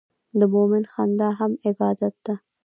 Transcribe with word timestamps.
د 0.39 0.41
مؤمن 0.53 0.83
خندا 0.93 1.29
هم 1.39 1.51
عبادت 1.67 2.15
ده. 2.25 2.35